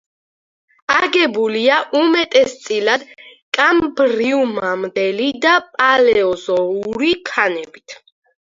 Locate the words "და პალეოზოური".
5.45-7.13